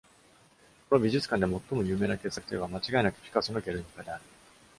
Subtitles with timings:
[0.89, 4.23] この美術館で最も有名な傑作といえば、間違いなくピカソのゲルニカである。